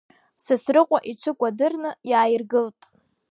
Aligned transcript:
Сасрыҟәа 0.45 0.99
иҽы 1.11 1.31
кәадырны 1.39 1.91
иааиргылт. 2.09 2.79